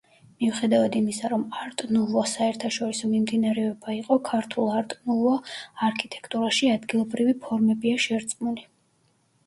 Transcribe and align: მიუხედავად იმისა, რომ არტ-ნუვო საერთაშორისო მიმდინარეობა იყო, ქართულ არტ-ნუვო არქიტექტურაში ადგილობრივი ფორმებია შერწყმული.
მიუხედავად 0.43 0.95
იმისა, 0.99 1.29
რომ 1.33 1.43
არტ-ნუვო 1.65 2.23
საერთაშორისო 2.31 3.11
მიმდინარეობა 3.11 3.95
იყო, 3.99 4.19
ქართულ 4.33 4.73
არტ-ნუვო 4.79 5.37
არქიტექტურაში 5.91 6.75
ადგილობრივი 6.81 7.41
ფორმებია 7.47 8.05
შერწყმული. 8.11 8.71